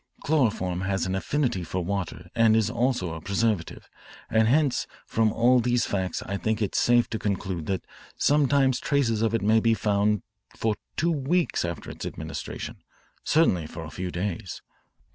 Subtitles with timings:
[0.23, 3.87] Chloroform has an affinity for water and is also a preservative,
[4.31, 7.85] and hence from all these facts I think it safe to conclude that
[8.17, 10.23] sometimes traces of it may be found
[10.55, 12.77] for two weeks after its administration,
[13.23, 14.63] certainly for a few days."